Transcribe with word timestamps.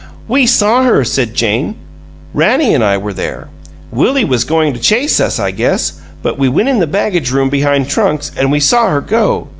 "We 0.27 0.47
saw 0.47 0.81
her," 0.81 1.03
said 1.03 1.35
Jane. 1.35 1.75
"Rannie 2.33 2.73
an' 2.73 2.81
I 2.81 2.97
were 2.97 3.13
there. 3.13 3.49
Willie 3.91 4.25
was 4.25 4.45
goin' 4.45 4.73
to 4.73 4.79
chase 4.79 5.19
us, 5.19 5.39
I 5.39 5.51
guess, 5.51 6.01
but 6.23 6.39
we 6.39 6.49
went 6.49 6.69
in 6.69 6.79
the 6.79 6.87
baggage 6.87 7.29
room 7.29 7.49
behind 7.49 7.87
trunks, 7.87 8.31
an' 8.35 8.49
we 8.49 8.59
saw 8.61 8.89
her 8.89 9.01
go. 9.01 9.49